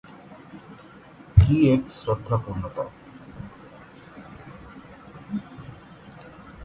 কি 1.37 1.55
এক 1.73 1.83
শ্রদ্ধাপূর্ণ 1.91 2.63
পার্টি! 2.75 3.07